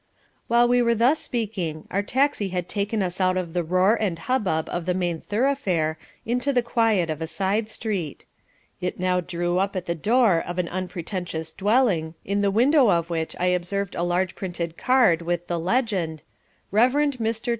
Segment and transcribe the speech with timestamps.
[0.47, 4.17] '"While we were thus speaking our taxi had taken us out of the roar and
[4.17, 8.25] hubbub of the main thoroughfare into the quiet of a side street.
[8.81, 13.11] It now drew up at the door of an unpretentious dwelling in the window of
[13.11, 16.23] which I observed a large printed card with the legend
[16.71, 17.49] REVEREND MR.